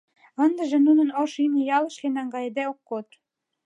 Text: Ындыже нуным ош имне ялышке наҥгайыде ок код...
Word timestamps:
Ындыже 0.43 0.77
нуным 0.87 1.09
ош 1.21 1.31
имне 1.43 1.63
ялышке 1.77 2.07
наҥгайыде 2.17 2.63
ок 2.71 2.79
код... 2.89 3.07